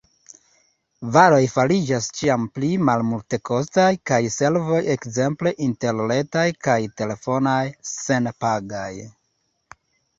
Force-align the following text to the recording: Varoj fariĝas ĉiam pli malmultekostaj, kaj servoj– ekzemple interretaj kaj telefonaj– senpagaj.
Varoj 1.15 1.41
fariĝas 1.57 2.07
ĉiam 2.19 2.47
pli 2.55 2.71
malmultekostaj, 2.89 3.87
kaj 4.13 4.21
servoj– 4.39 4.81
ekzemple 4.97 5.55
interretaj 5.69 6.49
kaj 6.69 6.81
telefonaj– 6.99 7.63
senpagaj. 7.97 8.93